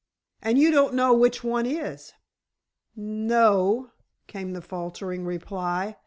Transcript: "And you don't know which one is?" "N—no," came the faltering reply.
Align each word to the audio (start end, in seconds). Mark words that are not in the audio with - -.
"And 0.41 0.57
you 0.57 0.71
don't 0.71 0.95
know 0.95 1.13
which 1.13 1.43
one 1.43 1.67
is?" 1.67 2.13
"N—no," 2.97 3.91
came 4.25 4.53
the 4.53 4.61
faltering 4.63 5.25
reply. 5.25 5.95